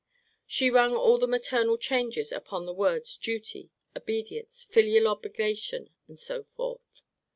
She 0.47 0.71
rung 0.71 0.95
all 0.95 1.19
the 1.19 1.27
maternal 1.27 1.77
changes 1.77 2.31
upon 2.31 2.65
the 2.65 2.73
words 2.73 3.17
duty, 3.17 3.69
obedience, 3.95 4.63
filial 4.63 5.07
obligation, 5.07 5.91
and 6.07 6.17
so 6.17 6.41
forth. 6.41 7.03